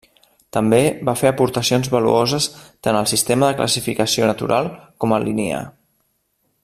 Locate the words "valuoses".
1.95-2.47